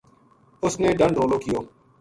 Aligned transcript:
اس 0.63 0.73
نے 0.81 0.89
ڈَنڈ 0.99 1.15
رولو 1.17 1.59